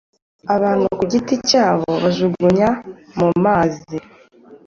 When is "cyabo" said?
1.49-1.89